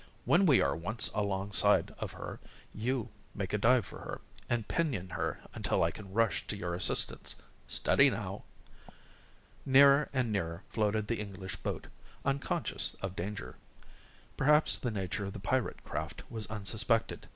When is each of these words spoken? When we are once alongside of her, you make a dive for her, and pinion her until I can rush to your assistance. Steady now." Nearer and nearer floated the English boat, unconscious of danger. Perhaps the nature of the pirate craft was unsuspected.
When 0.25 0.47
we 0.47 0.61
are 0.61 0.75
once 0.75 1.11
alongside 1.13 1.93
of 1.99 2.13
her, 2.13 2.39
you 2.73 3.09
make 3.35 3.53
a 3.53 3.59
dive 3.59 3.85
for 3.85 3.99
her, 3.99 4.19
and 4.49 4.67
pinion 4.67 5.09
her 5.09 5.39
until 5.53 5.83
I 5.83 5.91
can 5.91 6.11
rush 6.11 6.47
to 6.47 6.57
your 6.57 6.73
assistance. 6.73 7.35
Steady 7.67 8.09
now." 8.09 8.41
Nearer 9.63 10.09
and 10.11 10.31
nearer 10.31 10.63
floated 10.69 11.05
the 11.05 11.19
English 11.19 11.55
boat, 11.57 11.85
unconscious 12.25 12.95
of 13.03 13.15
danger. 13.15 13.57
Perhaps 14.37 14.79
the 14.79 14.89
nature 14.89 15.25
of 15.25 15.33
the 15.33 15.39
pirate 15.39 15.83
craft 15.83 16.23
was 16.31 16.47
unsuspected. 16.47 17.27